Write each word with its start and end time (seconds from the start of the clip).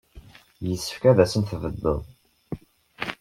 Yessefk 0.67 1.03
ad 1.09 1.17
asen-tbedded. 1.23 1.99